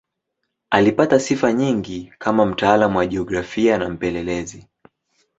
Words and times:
Alipata 0.69 1.19
sifa 1.19 1.53
nyingi 1.53 2.13
kama 2.19 2.45
mtaalamu 2.45 2.97
wa 2.97 3.07
jiografia 3.07 3.77
na 3.77 3.89
mpelelezi. 3.89 4.67